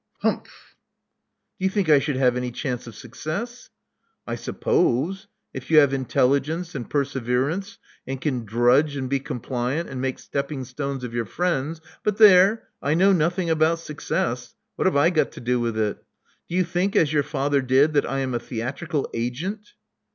[0.21, 0.75] "Humph!"
[1.59, 3.69] "Do you think I should have any chance of success?"
[4.25, 7.77] "I suppose, if you have intelligence and persever ance,
[8.07, 12.69] and can drudge and be compliant, and make stepping stones of your friends— but there!
[12.81, 14.55] I know nothing about success.
[14.75, 16.03] What have I got to do with it?
[16.49, 19.73] Do you think, as your father did, that I am a theatrical agent?"